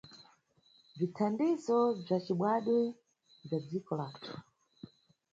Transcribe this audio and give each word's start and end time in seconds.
Bzithandizo 0.95 1.77
bza 2.03 2.17
cibadwe 2.25 2.79
bza 3.43 3.57
dziko 3.67 3.91
lathu. 3.99 4.33